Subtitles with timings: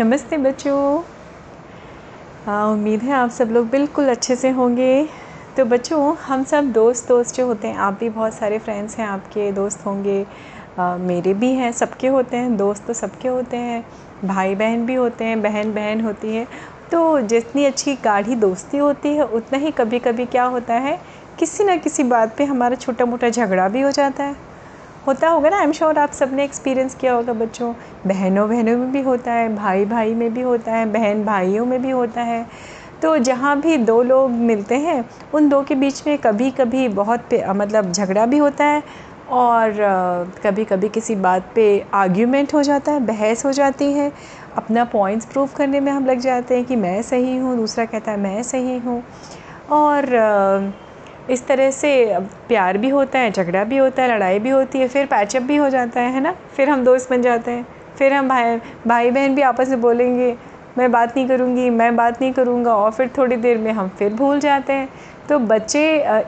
[0.00, 1.02] नमस्ते बच्चों।
[2.44, 5.06] हाँ उम्मीद है आप सब लोग बिल्कुल अच्छे से होंगे।
[5.56, 9.06] तो बच्चों हम सब दोस्त दोस्त जो होते हैं आप भी बहुत सारे फ्रेंड्स हैं
[9.06, 10.26] आपके दोस्त होंगे।
[10.78, 13.84] आ, मेरे भी हैं सबके होते हैं दोस्त तो सबके होते हैं
[14.24, 16.46] भाई बहन भी होते हैं बहन बहन होती है।
[16.92, 20.98] तो जितनी अच्छी गाढ़ी दोस्ती होती है उतना ही कभी कभी क्या होता है
[21.38, 24.43] किसी ना किसी बात पे हमारा छोटा मोटा झगड़ा भी हो जाता है।
[25.06, 27.72] होता होगा ना आई एम श्योर आप सबने एक्सपीरियंस किया होगा बच्चों।
[28.06, 31.82] बहनों बहनों में भी होता है, भाई भाई में भी होता है, बहन भाइयों में
[31.82, 32.46] भी होता है।
[33.02, 35.04] तो जहाँ भी दो लोग मिलते हैं,
[35.34, 38.82] उन दो के बीच में कभी कभी बहुत मतलब झगड़ा भी होता है
[39.30, 39.74] और
[40.44, 44.10] कभी कभी किसी बात पे आर्ग्यूमेंट हो जाता है, बहस हो जाती है।
[44.56, 48.12] अपना पॉइंट्स प्रूव करने में हम लग जाते हैं कि मैं सही हूँ, दूसरा कहता
[48.12, 49.02] है मैं सही हूँ।
[49.70, 50.06] और
[51.30, 52.16] इस तरह से
[52.48, 55.56] प्यार भी होता है, झगड़ा भी होता है, लड़ाई भी होती है, फिर पैचअप भी
[55.56, 56.34] हो जाता है है ना?
[56.56, 57.66] फिर हम दोस्त बन जाते हैं,
[57.98, 58.56] फिर हम भाई
[58.86, 60.34] भाई बहन भी आपस में बोलेंगे,
[60.78, 64.12] मैं बात नहीं करूँगी, मैं बात नहीं करूँगा, और फिर थोड़ी देर में हम फिर
[64.14, 64.88] भूल जाते हैं।
[65.28, 65.82] तो बच्चे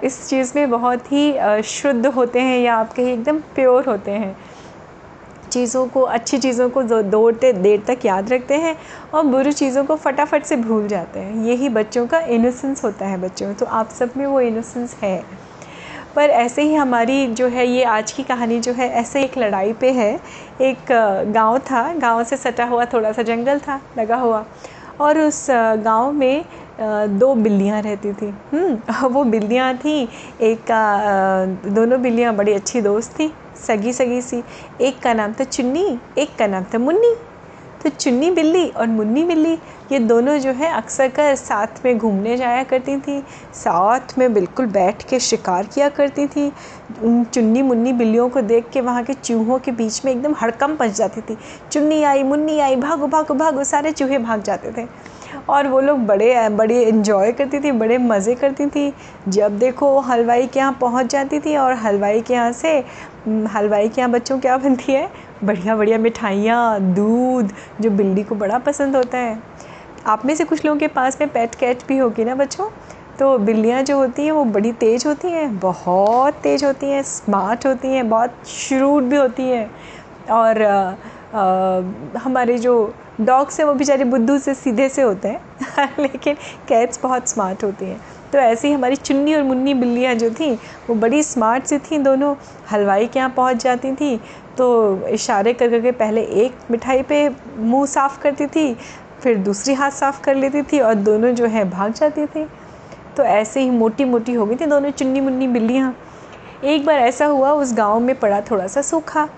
[0.05, 4.37] इस चीज़ में बहुत ही शुद्ध होते हैं या आप कहीं एकदम प्योर होते हैं।
[5.51, 8.77] चीज़ों को अच्छी चीज़ों को दौड़ते देर तक याद रखते हैं
[9.15, 13.21] और बुरी चीज़ों को फटाफट से भूल जाते हैं। यही बच्चों का इनोसेंस होता है
[13.21, 15.23] बच्चों। तो आप सब में वो इनोसेंस है।
[16.17, 19.73] पर ऐसे ही हमारी जो है ये आज की कहानी जो है ऐसे एक लड़ाई
[19.73, 20.21] पे है।
[20.61, 20.93] एक
[21.33, 24.45] गाँव था। गाँव से सटा हुआ थोड़ा सा जंगल था लगा हुआ।
[25.01, 26.45] और उस गाँव में
[27.19, 30.09] दो बिल्लियाँ रहती थी। हम्म, वो बिल्लियाँ थी।
[30.41, 34.43] एक का दोनों बिल्लियाँ बड़ी अच्छी दोस्त थी। सगी सगी सी।
[34.81, 37.15] एक का नाम था चुन्नी, एक का नाम था मुन्नी।
[37.83, 39.53] तो चुन्नी बिल्ली और मुन्नी बिल्ली,
[39.93, 43.19] ये दोनों जो है अक्सर कर साथ में घूमने जाया करती थी,
[43.55, 46.53] साथ में बिल्कुल बैठ के शिकार किया करती थी।
[47.03, 50.77] उन चुन्नी मुन्नी बिल्लियों को देख के वहाँ के चूहों के बीच में एकदम हड़कम
[50.77, 51.37] पच जाती थी।
[51.73, 54.87] चुन्नी आई, मुन्नी आई, भागो भागो भागो, सारे चूहे भाग जाते थे।
[55.49, 58.93] और वो लोग बड़े बड़े इन्जॉय करती थी बड़े मज़े करती थी।
[59.29, 62.79] जब देखो हलवाई के यहाँ पहुँच जाती थी और हलवाई के यहाँ से
[63.55, 65.09] हलवाई के यहाँ बच्चों क्या बनती है?
[65.45, 69.39] बढ़िया बढ़िया मिठाइयाँ दूध जो बिल्ली को बड़ा पसंद होता है।
[70.07, 72.69] आप में से कुछ लोगों के पास में पेट कैट भी होगी ना बच्चों?
[73.19, 77.67] तो बिल्लियाँ जो होती हैं वो बड़ी तेज़ होती हैं बहुत तेज़ होती हैं स्मार्ट
[77.67, 79.71] होती हैं बहुत श्रूड भी होती हैं।
[80.31, 80.95] और आ,
[81.35, 81.81] आ,
[82.19, 82.75] हमारे जो
[83.21, 85.41] डॉग्स हैं, वो बेचारे बुद्धू से सीधे से होते हैं,
[85.99, 86.37] लेकिन
[86.69, 88.01] कैट्स बहुत स्मार्ट होती हैं।
[88.33, 92.35] तो ऐसी हमारी चुन्नी और मुन्नी बिल्लियाँ जो थी, वो बड़ी स्मार्ट सी थी, दोनों
[92.71, 94.21] हलवाई के यहाँ पहुँच जाती थी।
[94.59, 98.77] तो इशारे कर करके पहले एक मिठाई पे मुँह साफ़ करती थी,
[99.21, 102.47] फिर दूसरी हाथ साफ़ कर लेती थी और दोनों जो है भाग जाती थी।
[103.17, 105.97] तो ऐसे ही मोटी मोटी हो गई थी दोनों चुन्नी मुन्नी बिल्लियाँ।
[106.65, 109.29] एक बार ऐसा हुआ, उस गाँव में पड़ा थोड़ा सा सूखा।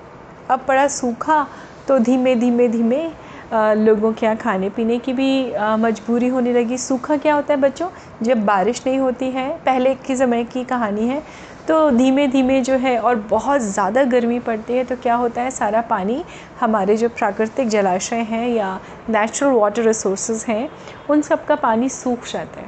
[0.50, 1.46] अब पड़ा सूखा
[1.88, 5.30] तो धीमे धीमे धीमे लोगों के यहाँ खाने पीने की भी
[5.78, 7.88] मजबूरी होने लगी। सूखा क्या होता है बच्चों?
[8.22, 11.22] जब बारिश नहीं होती है, पहले के समय की कहानी है
[11.68, 15.50] तो धीमे धीमे जो है और बहुत ज़्यादा गर्मी पड़ती है तो क्या होता है?
[15.50, 16.22] सारा पानी
[16.60, 18.78] हमारे जो प्राकृतिक जलाशय हैं या
[19.10, 20.68] नेचुरल वाटर रिसोर्स हैं,
[21.10, 22.66] उन सब का पानी सूख जाता है।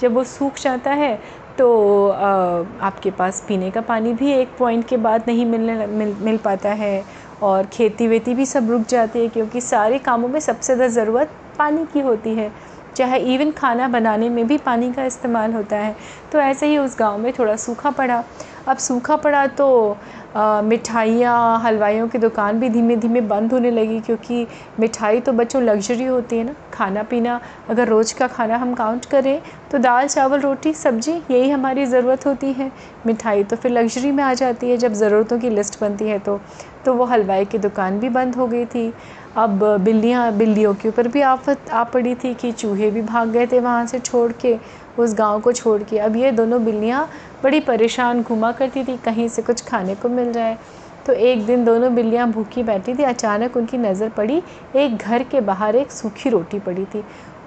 [0.00, 1.14] जब वो सूख जाता है
[1.58, 6.36] तो आपके पास पीने का पानी भी एक पॉइंट के बाद नहीं मिलने मिल मिल
[6.38, 7.04] पाता है।
[7.42, 11.30] और खेती वेती भी सब रुक जाती है क्योंकि सारे कामों में सबसे ज़्यादा ज़रूरत
[11.58, 12.50] पानी की होती है।
[12.96, 15.94] चाहे इवन खाना बनाने में भी पानी का इस्तेमाल होता है।
[16.32, 18.22] तो ऐसे ही उस गाँव में थोड़ा सूखा पड़ा।
[18.68, 19.96] अब सूखा पड़ा तो
[20.36, 24.46] मिठाइयाँ, हलवाइयों की दुकान भी धीमे धीमे बंद होने लगी क्योंकि
[24.80, 27.40] मिठाई तो बच्चों लग्जरी होती है ना। खाना पीना
[27.70, 29.40] अगर रोज़ का खाना हम काउंट करें
[29.70, 32.70] तो दाल, चावल, रोटी, सब्ज़ी, यही हमारी ज़रूरत होती है।
[33.06, 36.40] मिठाई तो फिर लग्जरी में आ जाती है जब ज़रूरतों की लिस्ट बनती है तो।
[36.84, 38.92] तो वो हलवाई की दुकान भी बंद हो गई थी।
[39.36, 43.46] अब बिल्लियाँ, बिल्लियों के ऊपर भी आफत आ पड़ी थी कि चूहे भी भाग गए
[43.46, 44.58] थे वहाँ से छोड़ के।
[44.98, 47.08] उस गाँव को छोड़ के। अब ये दोनों बिल्लियाँ
[47.42, 50.58] बड़ी परेशान, घुमा करती थी, कहीं से कुछ खाने को मिल जाए।
[51.06, 54.42] तो एक दिन दोनों बिल्लियाँ भूखी बैठी थी, अचानक उनकी नज़र पड़ी,
[54.76, 57.04] एक घर के बाहर एक सूखी रोटी पड़ी थी।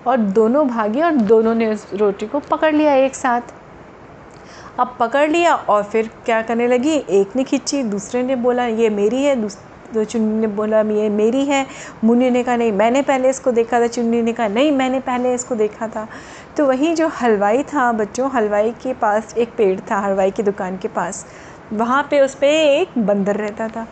[0.07, 3.53] और दोनों भागी और दोनों ने उस रोटी को पकड़ लिया एक साथ।
[4.79, 6.95] अब पकड़ लिया और फिर क्या करने लगी?
[7.09, 9.35] एक ने खींची, दूसरे ने बोला, ये मेरी है।
[9.93, 11.65] तो चुन्नी ने बोला, ये मेरी है।
[12.03, 15.33] मुन्नी ने कहा, नहीं, मैंने पहले इसको देखा था। चुन्नी ने कहा, नहीं, मैंने पहले
[15.33, 16.07] इसको देखा था।
[16.57, 20.77] तो वहीं जो हलवाई था, बच्चों, हलवाई के पास एक पेड़ था, हलवाई की दुकान
[20.77, 21.25] के पास।
[21.73, 23.87] वहाँ पे उस पर एक बंदर रहता था।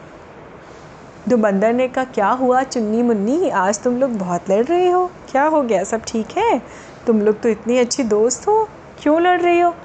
[1.29, 3.49] तो बंदर ने कहा, क्या हुआ, चुन्नी मुन्नी?
[3.49, 5.83] आज तुम लोग बहुत लड़ रहे हो। क्या हो गया?
[5.83, 6.61] सब ठीक है?
[7.07, 8.69] तुम लोग तो इतनी अच्छी दोस्त हो।
[9.01, 9.75] क्यों लड़ रही हो?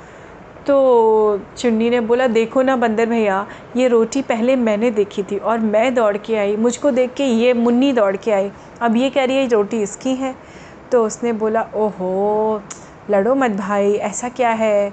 [0.67, 5.59] तो चुन्नी ने बोला, देखो ना बंदर भैया, ये रोटी पहले मैंने देखी थी और
[5.59, 9.25] मैं दौड़ के आई। मुझको देख के ये मुन्नी दौड़ के आई। अब ये कह
[9.25, 10.35] रही है रोटी इसकी है।
[10.95, 12.63] तो उसने बोला, ओहो,
[13.11, 14.93] लड़ो मत भाई, ऐसा क्या है?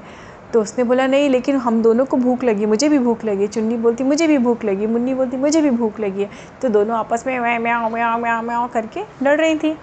[0.54, 3.76] तो उसने बोला, नहीं, लेकिन हम दोनों को भूख लगी, मुझे भी भूख लगी। चुन्नी
[3.78, 6.30] बोलती, मुझे भी भूख लगी। मुन्नी बोलती, मुझे भी भूख लगी है।
[6.62, 9.76] तो दोनों आपस में म्याँ म्याँ म्याँ म्याँ म्याँ करके लड़ रही थी।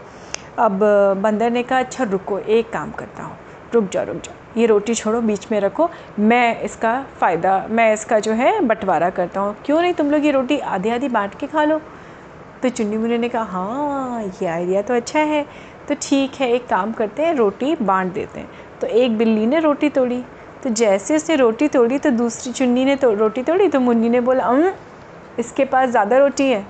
[0.58, 0.78] अब
[1.22, 3.36] बंदर ने कहा अच्छा रुको, एक काम करता हूँ,
[3.74, 5.88] रुक जाओ रुक जाओ, ये रोटी छोड़ो, बीच में रखो,
[6.20, 10.32] मैं इसका फ़ायदा, मैं इसका जो है बंटवारा करता हूँ। क्यों नहीं तुम लोग ये
[10.32, 11.80] रोटी आधी आधी बांट के खा लो?
[12.62, 15.44] तो चुन्नी मुन्नी ने कहा हाँ ये आइडिया तो अच्छा है।
[15.88, 18.48] तो ठीक है, एक काम करते हैं, रोटी बांट देते हैं।
[18.80, 20.22] तो एक बिल्ली ने रोटी तोड़ी
[20.64, 24.20] तो जैसे उसने रोटी तोड़ी तो दूसरी चुन्नी ने तो रोटी तोड़ी तो मुन्नी ने
[24.20, 24.70] बोला अम
[25.38, 26.64] इसके पास ज़्यादा रोटी है।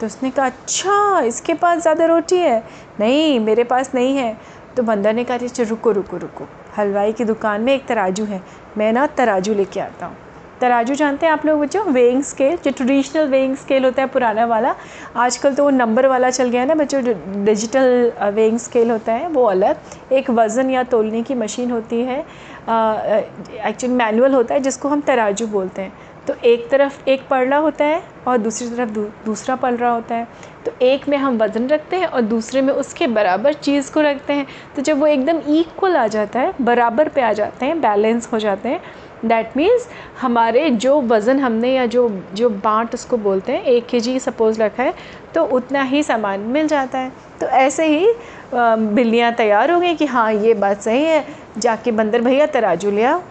[0.00, 2.62] तो उसने कहा अच्छा इसके पास ज़्यादा रोटी है?
[3.00, 4.36] नहीं, मेरे पास नहीं है।
[4.76, 8.42] तो बंदर ने कहा अच्छा रुको रुको रुको, हलवाई की दुकान में एक तराजू है,
[8.78, 10.16] मैं ना तराजू लेके आता हूँ।
[10.60, 14.44] तराजू जानते हैं आप लोग बच्चों वेइंग स्केल जो ट्रेडिशनल वेइंग स्केल होता है पुराना
[14.46, 14.74] वाला
[15.16, 17.02] आजकल तो वो नंबर वाला चल गया है ना बच्चों
[17.44, 22.18] डिजिटल वेइंग स्केल होता है वो अलग। एक वज़न या तोलने की मशीन होती है
[22.18, 25.92] एक्चुअली मैनुअल होता है जिसको हम तराजू बोलते हैं।
[26.26, 30.26] तो एक तरफ़ एक पलड़ा होता है और दूसरी तरफ़ दू, दूसरा पलड़ा होता है।
[30.66, 34.32] तो एक में हम वज़न रखते हैं और दूसरे में उसके बराबर चीज़ को रखते
[34.32, 38.28] हैं। तो जब वो एकदम इक्वल आ जाता है बराबर पे आ जाते हैं बैलेंस
[38.32, 38.80] हो जाते हैं
[39.24, 39.88] दैट मीन्स
[40.20, 44.60] हमारे जो वज़न हमने या जो जो बाँट उसको बोलते हैं, एक के जी सपोज़
[44.62, 44.94] रखा है
[45.34, 48.12] तो उतना ही सामान मिल जाता है। तो ऐसे ही
[48.54, 51.24] बिल्लियाँ तैयार हो गई कि हाँ ये बात सही है।
[51.58, 53.22] जाके बंदर भैया तराजू ले आओ।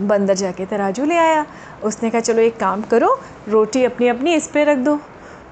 [0.00, 1.44] बंदर जाके तराजू ले आया।
[1.84, 3.18] उसने कहा, चलो एक काम करो,
[3.48, 4.98] रोटी अपनी अपनी इस पर रख दो।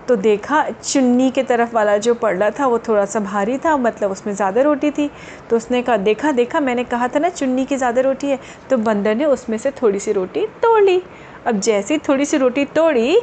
[0.09, 4.11] तो देखा, चुन्नी के तरफ़ वाला जो पड़ा था, वो थोड़ा सा भारी था मतलब
[4.11, 5.11] उसमें ज़्यादा रोटी थी।
[5.51, 8.39] तो उसने कहा, देखा देखा, मैंने कहा था ना, चुन्नी की ज़्यादा रोटी है।
[8.71, 11.03] तो बंदर ने उसमें से थोड़ी सी रोटी तोड़। ली
[11.47, 13.21] अब जैसी थोड़ी सी रोटी तोड़ी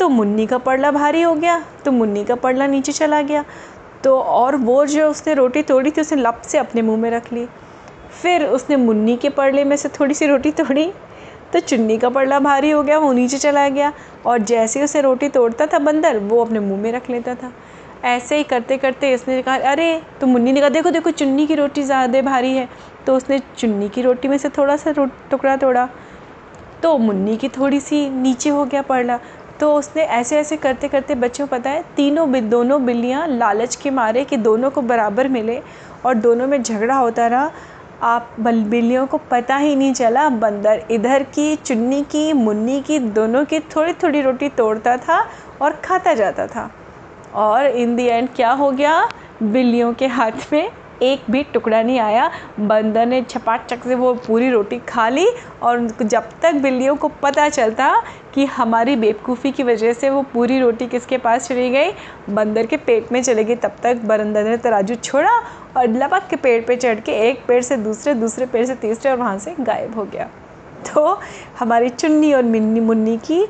[0.00, 3.44] तो मुन्नी का पड़ला भारी हो गया तो मुन्नी का पड़ला नीचे चला गया।
[4.04, 7.32] तो और वो जो उसने रोटी तोड़ी थी उसने लप से अपने मुँह में रख
[7.32, 7.46] ली।
[8.22, 10.90] फिर उसने मुन्नी के पड़ले में से थोड़ी सी रोटी तोड़ी
[11.52, 13.92] तो चुन्नी का पड़ला भारी हो गया, वो नीचे चला गया
[14.26, 17.52] और जैसे ही उसे रोटी तोड़ता था बंदर, वो अपने मुँह में रख लेता था।
[18.04, 21.54] ऐसे ही करते करते इसने कहा, अरे तो मुन्नी ने कहा, देखो देखो, चुन्नी की
[21.54, 22.68] रोटी ज़्यादा भारी है।
[23.06, 24.92] तो उसने चुन्नी की रोटी में से थोड़ा सा
[25.30, 25.88] टुकड़ा तोड़ा।
[26.82, 29.18] तो मुन्नी की थोड़ी सी नीचे हो गया पड़ला
[29.60, 34.24] तो उसने ऐसे ऐसे करते करते बच्चों, पता है, तीनों दोनों बिल्लियाँ लालच के मारे
[34.24, 35.60] कि दोनों को बराबर मिले
[36.06, 37.50] और दोनों में झगड़ा होता रहा।
[38.02, 43.44] आप बिल्लियों को पता ही नहीं चला, बंदर इधर की, चुन्नी की, मुन्नी की, दोनों
[43.44, 45.30] की थोड़ी थोड़ी रोटी तोड़ता था
[45.62, 46.70] और खाता जाता था।
[47.34, 49.08] और इन दी एंड क्या हो गया?
[49.42, 50.70] बिल्लियों के हाथ में
[51.02, 55.26] एक भी टुकड़ा नहीं आया। बंदर ने छपाट चक से वो पूरी रोटी खा ली
[55.62, 58.02] और जब तक बिल्लियों को पता चलता
[58.34, 61.90] कि हमारी बेवकूफ़ी की वजह से वो पूरी रोटी किसके पास चली गई,
[62.30, 65.40] बंदर के पेट में चली गई, तब तक बंदर ने तराजू छोड़ा
[65.76, 69.10] और लपक के पेड़ पे चढ़ के एक पेड़ से दूसरे दूसरे पेड़ से तीसरे
[69.10, 70.28] और वहाँ से गायब हो गया।
[70.86, 71.20] तो
[71.58, 73.46] हमारी चुन्नी और मिन्नी मुन्नी की,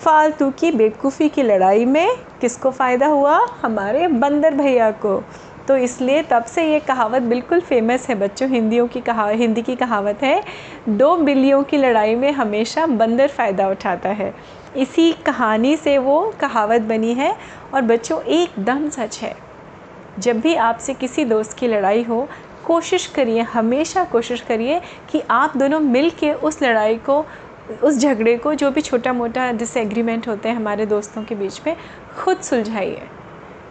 [0.00, 3.38] फालतू की, बेवकूफ़ी की लड़ाई में किसको फ़ायदा हुआ?
[3.62, 5.22] हमारे बंदर भैया को।
[5.68, 9.76] तो इसलिए तब से ये कहावत बिल्कुल फ़ेमस है बच्चों। हिंदियों की कहा, हिंदी की
[9.76, 10.42] कहावत है,
[10.88, 14.34] दो बिल्लियों की लड़ाई में हमेशा बंदर फ़ायदा उठाता है।
[14.76, 17.36] इसी कहानी से वो कहावत बनी है
[17.74, 19.34] और बच्चों, एकदम सच है।
[20.18, 22.26] जब भी आपसे किसी दोस्त की लड़ाई हो
[22.66, 27.24] कोशिश करिए हमेशा कोशिश करिए कि आप दोनों मिल के उस लड़ाई को
[27.82, 31.76] उस झगड़े को जो भी छोटा मोटा डिसएग्रीमेंट होते हैं हमारे दोस्तों के बीच में
[32.18, 33.02] खुद सुलझाइए।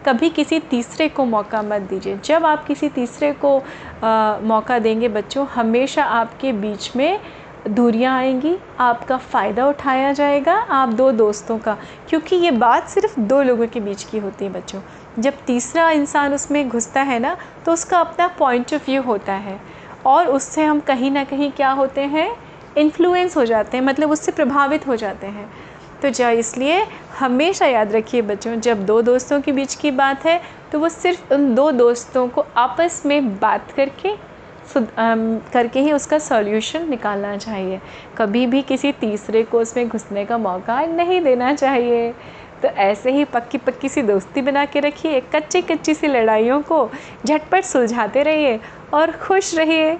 [0.06, 3.58] कभी किसी तीसरे को मौका मत दीजिए। जब आप किसी तीसरे को
[4.02, 7.20] आ, मौका देंगे बच्चों हमेशा आपके बीच में
[7.68, 11.76] दूरियाँ आएँगी आपका फ़ायदा उठाया जाएगा आप दो दोस्तों का
[12.08, 14.80] क्योंकि ये बात सिर्फ़ दो लोगों के बीच की होती है बच्चों।
[15.18, 19.58] जब तीसरा इंसान उसमें घुसता है ना तो उसका अपना पॉइंट ऑफ़ व्यू होता है।
[20.06, 22.30] और उससे हम कहीं ना कहीं क्या होते हैं?
[22.78, 25.50] इन्फ्लुएंस हो जाते हैं मतलब उससे प्रभावित हो जाते हैं।
[26.02, 26.82] तो जा, इसलिए
[27.18, 30.40] हमेशा याद रखिए बच्चों, जब दो दोस्तों के बीच की बात है
[30.72, 34.16] तो वो सिर्फ़ उन दो दोस्तों को आपस में बात करके
[34.74, 37.80] करके ही उसका सॉल्यूशन निकालना चाहिए।
[38.18, 42.14] कभी भी किसी तीसरे को उसमें घुसने का मौका नहीं देना चाहिए।
[42.62, 46.90] तो ऐसे ही पक्की पक्की सी दोस्ती बना के रखिए कच्ची कच्ची सी लड़ाइयों को
[47.26, 48.60] झटपट सुलझाते रहिए
[48.94, 49.94] और खुश रहिए।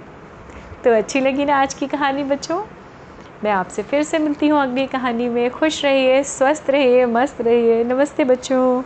[0.84, 2.62] तो अच्छी लगी ना आज की कहानी बच्चों?
[3.44, 7.84] मैं आपसे फिर से मिलती हूँ अगली कहानी में। खुश रहिए, स्वस्थ रहिए, मस्त रहिए।
[7.84, 8.82] नमस्ते बच्चों।